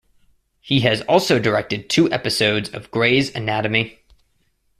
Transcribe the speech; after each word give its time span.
He 0.61 0.79
has 0.79 1.01
also 1.01 1.37
directed 1.37 1.87
two 1.87 2.11
episodes 2.11 2.69
of 2.71 2.89
"Grey's 2.89 3.29
Anatomy". 3.35 3.99